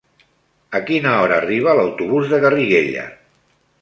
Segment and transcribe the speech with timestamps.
[0.79, 3.05] A quina hora arriba l'autobús de Garriguella?